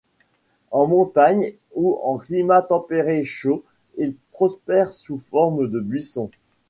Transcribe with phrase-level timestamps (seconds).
[0.71, 3.63] En montagne ou en climat tempéré chaud,
[3.97, 6.31] il prospère sous forme de buisson.